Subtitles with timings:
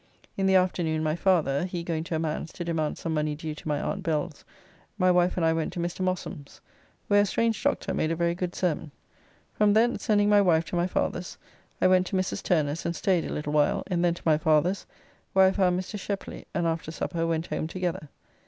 [0.35, 3.53] In the afternoon my father, he going to a man's to demand some money due
[3.53, 4.43] to my Aunt Bells
[4.97, 5.99] my wife and I went to Mr.
[6.01, 6.59] Mossum's,
[7.07, 8.89] where a strange doctor made a very good sermon.
[9.53, 11.37] From thence sending my wife to my father's,
[11.79, 12.41] I went to Mrs.
[12.41, 14.87] Turner's, and staid a little while, and then to my father's,
[15.33, 15.99] where I found Mr.
[15.99, 18.09] Sheply, and after supper went home together.